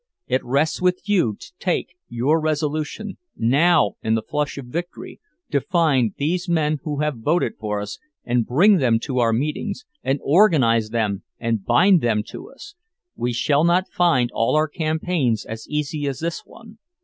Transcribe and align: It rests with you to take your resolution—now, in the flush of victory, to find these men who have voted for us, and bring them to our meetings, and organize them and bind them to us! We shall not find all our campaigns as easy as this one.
It 0.25 0.43
rests 0.43 0.81
with 0.81 1.07
you 1.07 1.35
to 1.35 1.53
take 1.59 1.93
your 2.07 2.39
resolution—now, 2.41 3.97
in 4.01 4.15
the 4.15 4.23
flush 4.23 4.57
of 4.57 4.65
victory, 4.65 5.19
to 5.51 5.61
find 5.61 6.15
these 6.17 6.49
men 6.49 6.79
who 6.83 7.01
have 7.01 7.19
voted 7.19 7.59
for 7.59 7.79
us, 7.79 7.99
and 8.25 8.47
bring 8.47 8.77
them 8.77 8.97
to 9.01 9.19
our 9.19 9.31
meetings, 9.31 9.85
and 10.03 10.19
organize 10.23 10.89
them 10.89 11.21
and 11.39 11.63
bind 11.63 12.01
them 12.01 12.23
to 12.29 12.49
us! 12.49 12.73
We 13.15 13.31
shall 13.31 13.63
not 13.63 13.91
find 13.93 14.31
all 14.33 14.55
our 14.55 14.67
campaigns 14.67 15.45
as 15.45 15.69
easy 15.69 16.07
as 16.07 16.17
this 16.19 16.47
one. 16.47 16.79